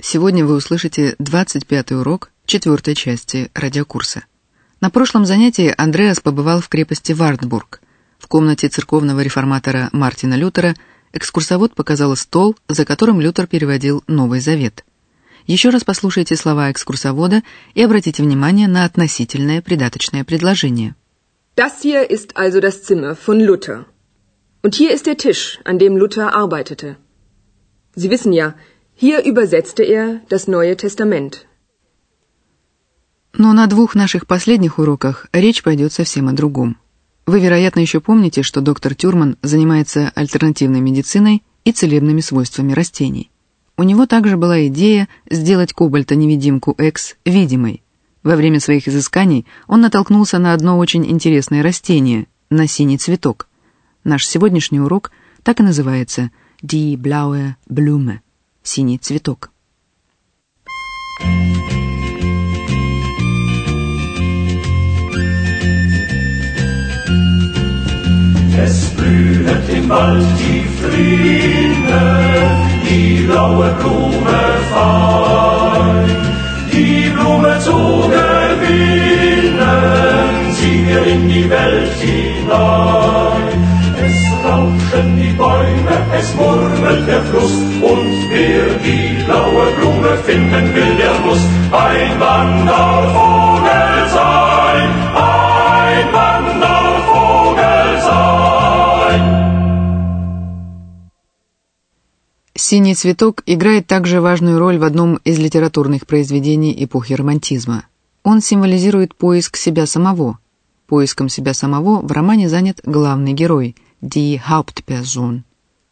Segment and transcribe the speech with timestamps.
[0.00, 4.24] сегодня вы услышите 25-й урок четвертой части радиокурса.
[4.80, 7.80] На прошлом занятии Андреас побывал в крепости Вартбург.
[8.18, 10.74] В комнате церковного реформатора Мартина Лютера
[11.12, 14.84] экскурсовод показал стол, за которым Лютер переводил Новый Завет.
[15.46, 17.42] Еще раз послушайте слова экскурсовода
[17.74, 20.94] и обратите внимание на относительное придаточное предложение.
[21.56, 23.86] Das hier ist also das Zimmer von Luther.
[24.62, 26.96] Und hier ist der Tisch, an dem Luther arbeitete.
[27.96, 28.54] Sie wissen ja,
[29.00, 31.44] hier übersetzte er das Neue Testament.
[33.32, 36.76] Но на двух наших последних уроках речь пойдет совсем о другом.
[37.26, 43.30] Вы, вероятно, еще помните, что доктор Тюрман занимается альтернативной медициной и целебными свойствами растений.
[43.76, 47.82] У него также была идея сделать кобальта-невидимку X видимой.
[48.24, 53.48] Во время своих изысканий он натолкнулся на одно очень интересное растение, на синий цветок.
[54.02, 55.12] Наш сегодняшний урок
[55.44, 56.30] так и называется–
[56.62, 58.18] Die blaue Blume.
[58.67, 59.51] Синий цветок.
[68.57, 72.03] Es blühet im Wald die Fliene,
[72.89, 76.09] die blaue Blume fein.
[76.71, 77.77] Die Blume zu
[78.15, 79.53] gewinnen,
[80.53, 83.66] zieh wir in die Welt hinein
[84.48, 87.54] Rauschen die Bäume, es murmelt der Fluss,
[87.90, 91.42] und wer die blaue Blume finden will, der muss
[91.86, 99.22] ein Wandervogel sein, ein Wandervogel sein.
[102.54, 107.84] Синий цветок играет также важную роль в одном из литературных произведений эпохи романтизма.
[108.24, 110.38] Он символизирует поиск себя самого.
[110.86, 115.42] Поиском себя самого в романе занят главный герой– die Hauptperson,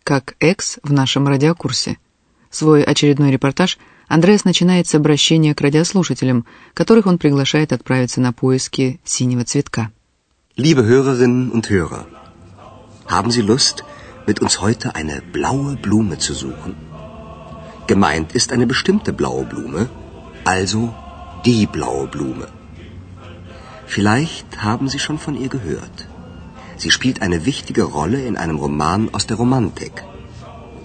[0.05, 1.99] как экс в нашем радиокурсе.
[2.51, 3.79] Свой очередной репортаж
[4.09, 9.91] Андреас начинает с обращения к радиослушателям, которых он приглашает отправиться на поиски синего цветка.
[10.57, 12.07] Liebe Hörerinnen und Hörer,
[13.07, 13.85] haben Sie Lust,
[14.27, 16.75] mit uns heute eine blaue Blume zu suchen?
[17.87, 19.89] Gemeint ist eine bestimmte blaue Blume,
[20.45, 20.95] also
[21.45, 22.49] die blaue Blume.
[23.87, 26.09] Vielleicht haben Sie schon von ihr gehört.
[26.78, 30.04] Sie spielt eine wichtige Rolle in einem Roman aus der Romantik.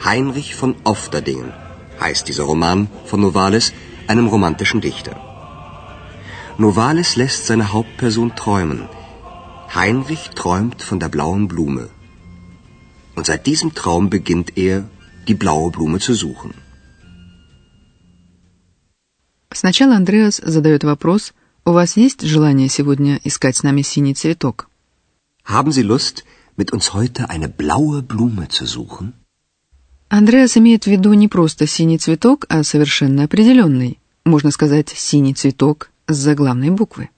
[0.04, 1.52] Heinrich von Ofterdingen
[2.00, 3.72] heißt dieser Roman von Novalis,
[4.06, 5.14] einem romantischen Dichter.
[6.58, 8.88] Novalis lässt seine Hauptperson träumen.
[9.74, 11.88] Heinrich träumt von der blauen Blume.
[13.14, 14.84] Und seit diesem Traum beginnt er,
[15.28, 16.54] die blaue Blume zu suchen.
[19.52, 21.32] Сначала Андреас задает вопрос,
[21.64, 24.68] у вас есть желание сегодня искать с нами синий цветок?
[25.57, 26.23] Haben Sie Lust,
[26.55, 29.13] mit uns heute eine blaue Blume zu suchen?
[30.07, 35.89] Андреас имеет в виду не просто синий цветок, а совершенно определенный, можно сказать, синий цветок
[36.07, 37.09] с заглавной буквы.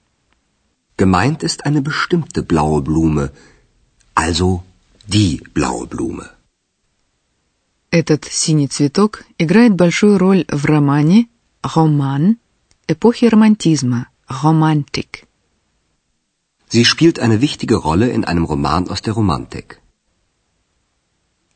[0.96, 3.30] Gemeint ist eine bestimmte blaue Blume,
[4.16, 4.64] also
[5.06, 6.26] die blaue Blume.
[7.90, 11.28] Этот синий цветок играет большую роль в романе
[11.62, 12.38] «Роман»
[12.88, 15.24] эпохи романтизма, «Romantik».
[16.73, 19.81] Sie spielt eine wichtige Rolle in einem Roman aus der Romantik.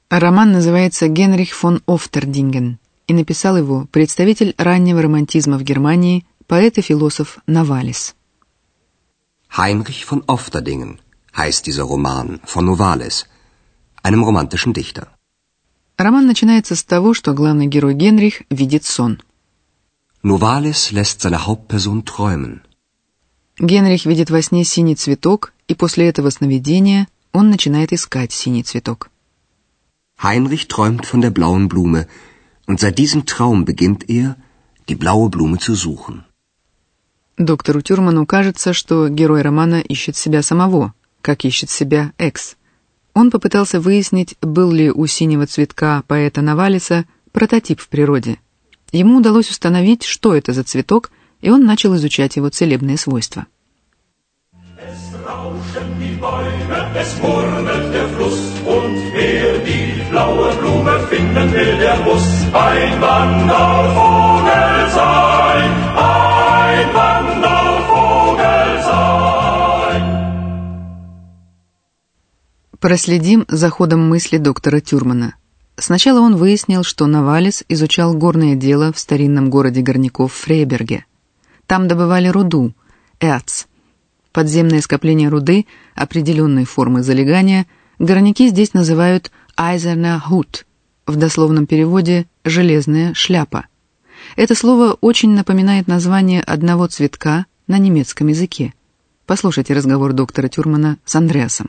[0.10, 6.82] Роман называется «Генрих фон Офтердинген» и написал его представитель раннего романтизма в Германии, поэт и
[6.82, 8.16] философ Навалис.
[9.56, 11.00] Heinrich von Ofterdingen
[11.36, 13.26] heißt dieser Roman von Novalis,
[14.02, 15.08] einem romantischen Dichter.
[15.98, 19.22] Роман начинается с того, что главный герой Генрих видит сон.
[20.24, 22.62] Novalis lässt seine Hauptperson träumen.
[23.59, 29.11] Генрих видит во сне синий цветок, и после этого сновидения он начинает искать синий цветок.
[30.23, 32.07] Heinrich träumt von der blauen Blume,
[32.67, 34.37] und seit diesem Traum beginnt er,
[34.89, 36.25] die blaue Blume zu suchen.
[37.37, 42.57] Доктору Тюрману кажется, что герой романа ищет себя самого, как ищет себя Экс.
[43.15, 48.39] Он попытался выяснить, был ли у синего цветка поэта Навалиса прототип в природе.
[48.91, 51.11] Ему удалось установить, что это за цветок,
[51.41, 53.47] и он начал изучать его целебные свойства.
[72.81, 75.35] Проследим за ходом мысли доктора Тюрмана.
[75.77, 81.05] Сначала он выяснил, что Навалис изучал горное дело в старинном городе горняков Фрейберге–
[81.69, 82.73] там добывали руду,
[83.21, 83.67] эрц.
[84.33, 87.67] Подземное скопление руды определенной формы залегания
[87.99, 90.65] горняки здесь называют «айзерна хут»,
[91.07, 93.67] в дословном переводе «железная шляпа».
[94.35, 98.73] Это слово очень напоминает название одного цветка на немецком языке.
[99.27, 101.69] Послушайте разговор доктора Тюрмана с Андреасом.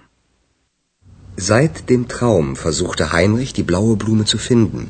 [1.35, 4.87] Seit dem Traum versuchte Heinrich, die blaue Blume zu finden.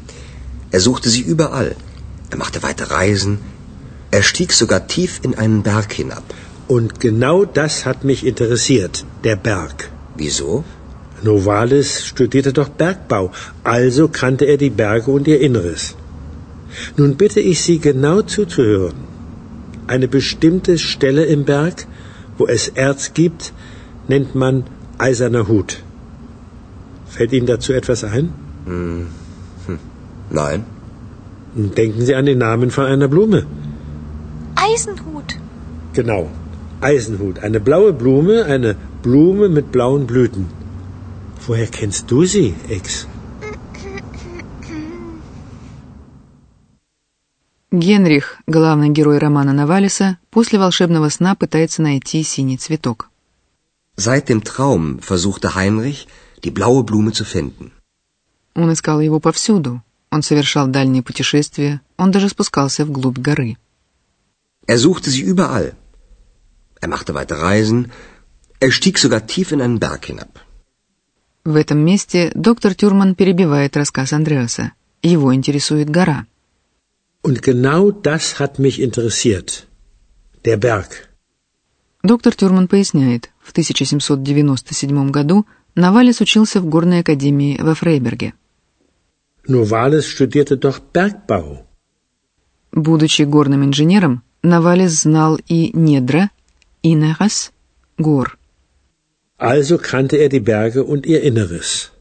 [0.72, 1.76] Er suchte sie überall.
[2.30, 3.40] Er machte weite Reisen.
[4.12, 6.24] Er stieg sogar tief in einen Berg hinab.
[6.68, 9.90] Und genau das hat mich interessiert, der Berg.
[10.16, 10.64] Wieso?
[11.24, 13.32] Novalis studierte doch Bergbau,
[13.64, 15.96] also kannte er die Berge und ihr Inneres.
[16.98, 19.08] Nun bitte ich Sie genau zuzuhören.
[19.88, 21.88] Eine bestimmte Stelle im Berg,
[22.38, 23.54] wo es Erz gibt,
[24.08, 24.64] nennt man
[24.98, 25.84] eiserner Hut.
[27.08, 28.32] Fällt Ihnen dazu etwas ein?
[28.66, 29.08] Hm.
[29.66, 29.80] Hm.
[30.30, 30.66] Nein.
[31.56, 33.46] Denken Sie an den Namen von einer Blume.
[34.68, 35.30] Eisenhut.
[35.94, 36.30] Genau,
[36.82, 37.40] Eisenhut.
[37.40, 40.48] Eine blaue Blume, eine Blume mit blauen Blüten.
[41.48, 43.08] Woher kennst du sie, Ex?
[47.72, 53.10] Генрих, главный герой романа Навалиса, после волшебного сна пытается найти синий цветок.
[53.96, 56.08] Seit dem Traum versuchte Heinrich,
[56.44, 57.72] die blaue Blume zu finden.
[58.56, 59.82] Он искал его повсюду.
[60.12, 61.82] Он совершал дальние путешествия.
[61.98, 63.58] Он даже спускался вглубь горы.
[64.72, 65.68] Er suchte sie überall.
[66.84, 67.80] Er machte weite Reisen.
[68.66, 70.32] Er stieg sogar tief in einen Berg hinab.
[71.44, 74.74] В этом месте доктор Тюрман перебивает рассказ Андреаса.
[75.02, 76.28] Его интересует гора.
[77.24, 79.66] Und genau das hat mich interessiert.
[80.46, 80.90] Der Berg.
[82.04, 88.34] Доктор Тюрман поясняет, в 1797 году Навалис учился в горной академии во Фрейберге.
[89.48, 91.66] Novalis studierte doch Bergbau.
[92.72, 96.32] Будучи горным инженером, Навалис знал и недра,
[96.82, 97.52] инерас,
[97.98, 98.38] гор.
[99.38, 101.92] Also kannte er die Berge und ihr Inneres.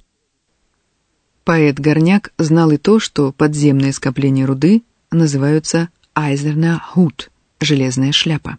[1.44, 7.30] Поэт-горняк знал и то, что подземные скопления руды называются Eiserner Hut,
[7.60, 8.58] железная шляпа.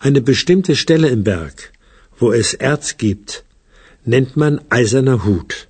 [0.00, 1.72] Eine bestimmte Stelle im Berg,
[2.18, 3.44] wo es Erz gibt,
[4.04, 5.68] nennt man Eiserner Hut.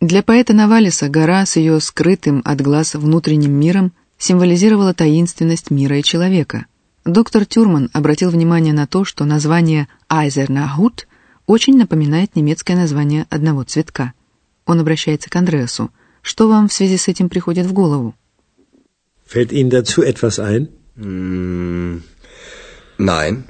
[0.00, 3.92] Для поэта Навалиса гора с ее скрытым от глаз внутренним миром
[4.24, 6.64] символизировала таинственность мира и человека.
[7.04, 11.04] Доктор Тюрман обратил внимание на то, что название Hut
[11.46, 14.14] очень напоминает немецкое название одного цветка.
[14.64, 15.90] Он обращается к Андреасу.
[16.22, 18.14] Что вам в связи с этим приходит в голову?
[19.26, 20.68] Fällt Ihnen dazu etwas ein?
[20.96, 22.02] Hm,
[22.96, 23.44] nein.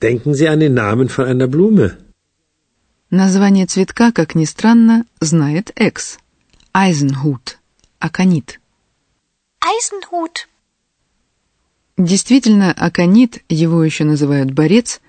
[0.00, 1.98] Denken Sie an den Namen von einer Blume.
[3.10, 6.18] Название цветка, как ни странно, знает Экс.
[6.72, 7.58] Айзенхут.
[7.98, 8.60] Аконит.
[9.60, 10.46] Eisenhut.
[11.96, 15.00] Действительно, аконит, его еще называют борец,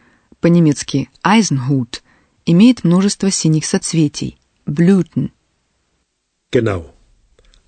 [0.41, 2.01] по-немецки Eisenhut,
[2.45, 4.37] имеет множество синих соцветий.
[4.65, 5.31] Blüten.
[6.51, 6.93] Genau.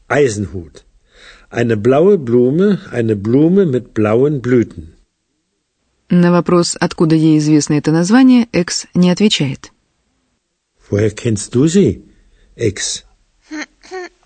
[0.07, 0.83] Eisenhut.
[1.49, 4.95] Eine blaue Blume, eine Blume mit blauen Blüten.
[6.09, 9.71] На вопрос, откуда ей известно это название, Экс не отвечает.
[10.89, 12.03] Woher kennst du sie,
[12.55, 13.05] Ex?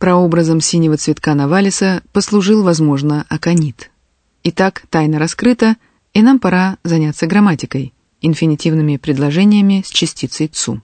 [0.00, 3.90] Прообразом синего цветка Навалиса послужил, возможно, аконит.
[4.42, 5.76] Итак, тайна раскрыта,
[6.14, 7.92] и нам пора заняться грамматикой,
[8.22, 10.80] инфинитивными предложениями с частицей «цу».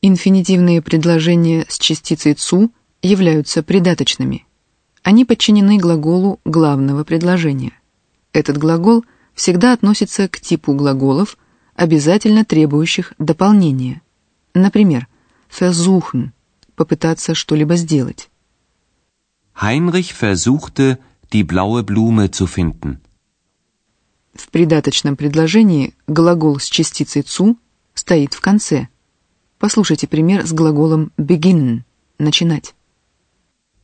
[0.00, 4.46] Инфинитивные предложения с частицей «цу» являются придаточными.
[5.04, 7.74] Они подчинены глаголу главного предложения.
[8.32, 11.36] Этот глагол всегда относится к типу глаголов,
[11.74, 14.00] обязательно требующих дополнения.
[14.54, 15.06] Например,
[15.50, 16.30] versuchen–
[16.74, 18.30] попытаться что-либо сделать.
[19.54, 20.98] Heinrich versuchte,
[21.30, 23.00] die blaue Blume zu finden.
[24.32, 27.58] В придаточном предложении глагол с частицей «цу»
[27.92, 28.88] стоит в конце.
[29.58, 31.82] Послушайте пример с глаголом beginnen–
[32.18, 32.74] начинать.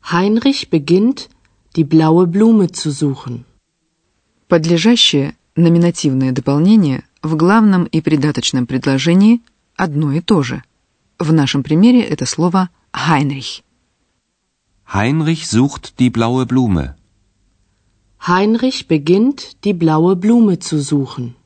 [0.03, 1.29] Heinrich beginnt,
[1.77, 3.45] die blaue Blume zu suchen.
[4.49, 9.41] Подлежащее номинативное дополнение в главном и придаточном предложении
[9.77, 10.63] одно и то же.
[11.19, 13.63] В нашем примере это слово Heinrich.
[14.93, 16.97] Heinrich sucht die blaue Blume.
[18.27, 21.37] Heinrich beginnt, die blaue Blume zu suchen.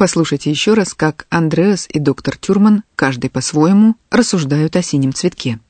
[0.00, 5.60] Послушайте еще раз, как Андреас и доктор Тюрман, каждый по-своему, рассуждают о синем цветке.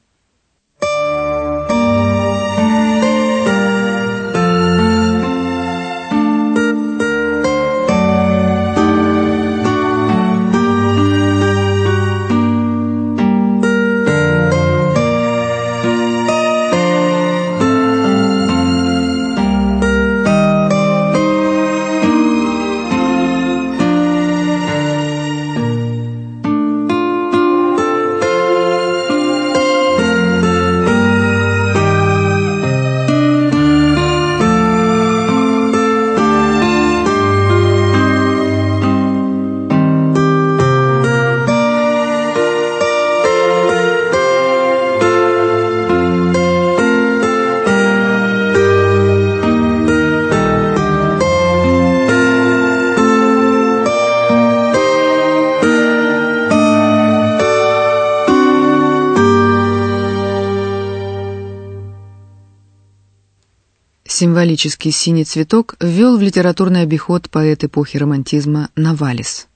[64.20, 69.48] Символический синий цветок ввел в литературный обиход поэт эпохи романтизма Навалис.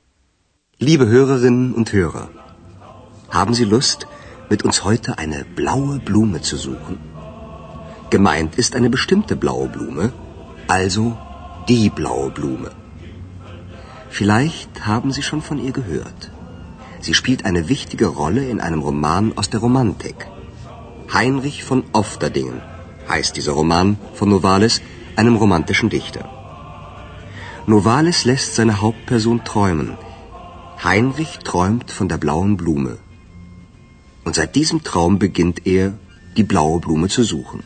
[0.81, 2.31] Liebe Hörerinnen und Hörer,
[3.29, 4.07] haben Sie Lust,
[4.49, 6.97] mit uns heute eine blaue Blume zu suchen?
[8.09, 10.15] Gemeint ist eine bestimmte blaue Blume,
[10.67, 11.05] also
[11.69, 12.71] die blaue Blume.
[14.09, 16.31] Vielleicht haben Sie schon von ihr gehört.
[17.03, 20.19] Sie spielt eine wichtige Rolle in einem Roman aus der Romantik.
[21.13, 22.63] Heinrich von Ofterdingen
[23.08, 24.82] heißt dieser Roman von Novalis,
[25.16, 26.24] einem romantischen Dichter.
[27.68, 29.90] Novalis lässt seine Hauptperson träumen.
[30.84, 32.98] Heinrich träumt von der blauen Blume.
[34.26, 35.94] Und seit diesem Traum beginnt er,
[36.38, 37.64] die blaue Blume zu suchen.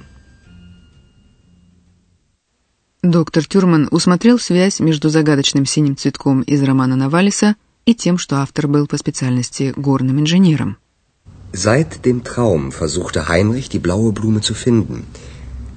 [3.04, 8.68] Доктор Тюрман усмотрел связь между загадочным синим цветком из романа Навалиса и тем, что автор
[8.68, 10.78] был по специальности горным инженером.
[11.53, 15.07] Seit dem Traum versuchte Heinrich, die blaue Blume zu finden.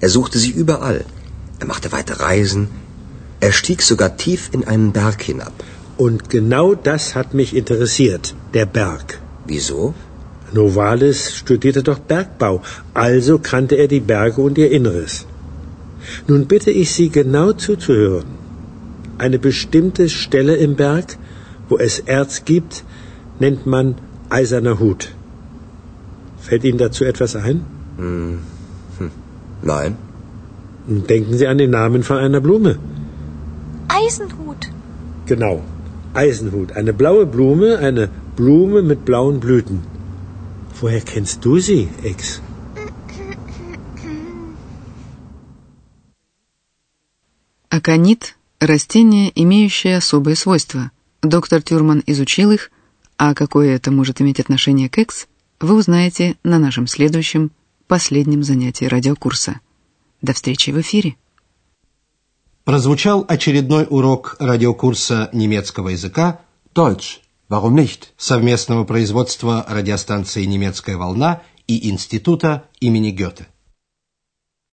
[0.02, 1.06] Er suchte sie überall.
[1.60, 2.68] Er machte weite Reisen.
[3.40, 5.54] Er stieg sogar tief in einen Berg hinab.
[5.98, 9.20] Und genau das hat mich interessiert, der Berg.
[9.46, 9.94] Wieso?
[10.52, 12.62] Novalis studierte doch Bergbau,
[12.94, 15.26] also kannte er die Berge und ihr Inneres.
[16.28, 18.26] Nun bitte ich Sie genau zuzuhören.
[19.18, 21.18] Eine bestimmte Stelle im Berg,
[21.70, 22.84] wo es Erz gibt,
[23.40, 23.96] nennt man
[24.30, 25.14] eiserner Hut.
[26.41, 27.65] Fällt Ihnen dazu etwas ein?
[27.99, 28.39] Hm.
[28.99, 29.11] Hm.
[29.63, 29.97] Nein.
[30.87, 32.79] Denken Sie an den Namen von einer Blume.
[33.89, 34.69] Eisenhut.
[35.27, 35.63] Genau.
[36.15, 36.73] Eisenhut.
[36.73, 39.83] Eine blaue Blume, eine Blume mit blauen Blüten.
[40.81, 42.41] Woher kennst du sie, Ex?
[47.71, 50.91] Аконит – растение, имеющее особые свойства.
[51.23, 52.71] Доктор Тюрман изучил их,
[53.19, 55.27] а какое это может иметь отношение к Экс,
[55.64, 57.52] вы узнаете на нашем следующем,
[57.88, 59.60] последнем занятии радиокурса.
[60.22, 61.16] До встречи в эфире.
[62.64, 66.42] Прозвучал очередной урок радиокурса немецкого языка
[66.76, 67.20] Deutsch.
[67.50, 68.10] Warum nicht?
[68.18, 73.48] совместного производства радиостанции «Немецкая волна» и Института имени Гёте.